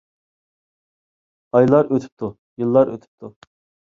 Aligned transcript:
ئايلار 1.59 1.91
ئۆتۈپتۇ، 1.91 2.31
يىللار 2.63 2.93
ئۆتۈپتۇ. 2.95 3.31